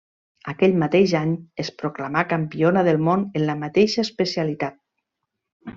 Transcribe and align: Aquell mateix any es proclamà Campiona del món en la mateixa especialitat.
Aquell 0.53 0.71
mateix 0.83 1.13
any 1.19 1.35
es 1.63 1.69
proclamà 1.83 2.23
Campiona 2.33 2.85
del 2.89 3.01
món 3.09 3.27
en 3.41 3.47
la 3.51 3.57
mateixa 3.63 4.07
especialitat. 4.09 4.85